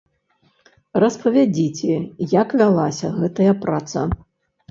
Распавядзіце, 1.03 1.93
як 2.33 2.49
вялася 2.61 3.07
гэтая 3.21 3.53
праца. 3.67 3.99